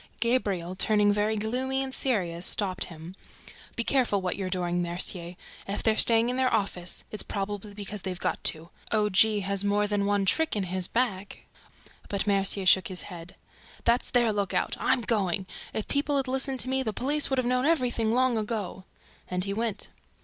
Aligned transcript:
Gabriel, 0.19 0.75
turning 0.75 1.13
very 1.13 1.35
gloomy 1.37 1.83
and 1.83 1.93
serious, 1.93 2.43
stopped 2.43 2.85
him. 2.85 3.13
"Be 3.75 3.83
careful 3.83 4.19
what 4.19 4.35
you're 4.35 4.49
doing, 4.49 4.81
Mercier! 4.81 5.35
If 5.67 5.83
they're 5.83 5.95
staying 5.95 6.29
in 6.29 6.37
their 6.37 6.51
office, 6.51 7.03
it's 7.11 7.21
probably 7.21 7.75
because 7.75 8.01
they 8.01 8.09
have 8.09 8.41
to! 8.41 8.71
O. 8.91 9.09
G. 9.09 9.41
has 9.41 9.63
more 9.63 9.85
than 9.85 10.07
one 10.07 10.25
trick 10.25 10.55
in 10.55 10.63
his 10.63 10.87
bag!" 10.87 11.43
But 12.09 12.25
Mercier 12.25 12.65
shook 12.65 12.87
his 12.87 13.03
head. 13.13 13.35
"That's 13.83 14.09
their 14.09 14.33
lookout! 14.33 14.75
I'm 14.79 15.01
going! 15.01 15.45
If 15.71 15.87
people 15.87 16.17
had 16.17 16.27
listened 16.27 16.61
to 16.61 16.69
me, 16.69 16.81
the 16.81 16.93
police 16.93 17.29
would 17.29 17.37
have 17.37 17.45
known 17.45 17.67
everything 17.67 18.11
long 18.11 18.39
ago!" 18.39 18.85
And 19.27 19.43
he 19.43 19.53
went. 19.53 19.89